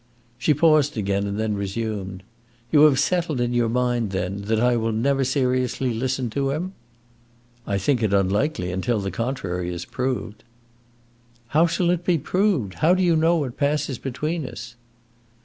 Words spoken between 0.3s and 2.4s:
She paused again, and then resumed: